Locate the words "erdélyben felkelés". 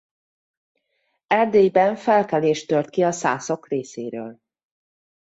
1.27-2.65